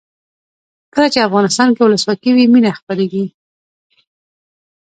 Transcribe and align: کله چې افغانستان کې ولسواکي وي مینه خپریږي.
کله 0.93 1.07
چې 1.13 1.25
افغانستان 1.27 1.69
کې 1.75 1.81
ولسواکي 1.83 2.31
وي 2.33 2.45
مینه 2.53 2.71
خپریږي. 2.79 3.25